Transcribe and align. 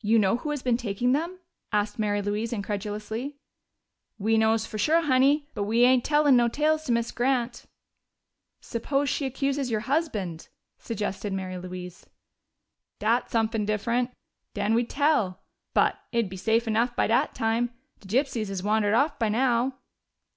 "You 0.00 0.18
know 0.18 0.38
who 0.38 0.50
has 0.50 0.60
been 0.60 0.76
taking 0.76 1.12
them?" 1.12 1.38
asked 1.70 1.96
Mary 1.96 2.20
Louise 2.20 2.52
incredulously. 2.52 3.36
"We 4.18 4.36
knows 4.36 4.66
fo' 4.66 4.76
sure, 4.76 5.02
Honey. 5.02 5.46
But 5.54 5.62
we 5.62 5.84
ain't 5.84 6.04
tellin' 6.04 6.36
no 6.36 6.48
tales 6.48 6.82
to 6.86 6.90
Miz 6.92 7.12
Grant." 7.12 7.66
"Suppose 8.60 9.08
she 9.08 9.24
accuses 9.24 9.70
your 9.70 9.82
husband?" 9.82 10.48
suggested 10.78 11.32
Mary 11.32 11.58
Louise. 11.58 12.06
"Dat's 12.98 13.30
sumpin' 13.30 13.64
diff'rent. 13.64 14.10
Den 14.52 14.74
we'd 14.74 14.90
tell. 14.90 15.44
But 15.74 15.96
it'd 16.10 16.28
be 16.28 16.36
safe 16.36 16.66
enough 16.66 16.96
by 16.96 17.06
dat 17.06 17.32
time. 17.32 17.72
De 18.00 18.08
gypsies 18.08 18.48
has 18.48 18.64
wandered 18.64 18.94
off 18.94 19.16
by 19.16 19.28
now." 19.28 19.76